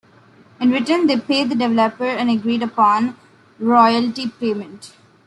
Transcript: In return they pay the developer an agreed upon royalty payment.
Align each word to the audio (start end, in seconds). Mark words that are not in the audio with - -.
In 0.59 0.71
return 0.71 1.05
they 1.05 1.19
pay 1.19 1.43
the 1.43 1.53
developer 1.53 2.05
an 2.07 2.27
agreed 2.27 2.63
upon 2.63 3.15
royalty 3.59 4.29
payment. 4.29 4.95